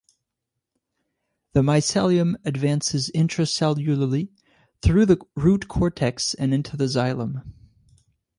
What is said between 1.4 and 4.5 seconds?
The mycelium advances intracellularly